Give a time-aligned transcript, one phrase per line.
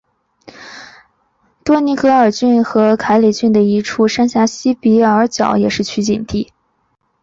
[1.63, 6.51] 多尼戈尔郡和凯里郡的一处山岬西比尔角也是取景地。